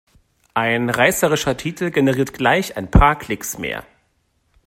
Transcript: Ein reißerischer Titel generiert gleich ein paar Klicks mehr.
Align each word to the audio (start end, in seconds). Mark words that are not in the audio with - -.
Ein 0.55 0.89
reißerischer 0.89 1.57
Titel 1.57 1.91
generiert 1.91 2.33
gleich 2.33 2.75
ein 2.75 2.89
paar 2.89 3.19
Klicks 3.19 3.59
mehr. 3.59 3.85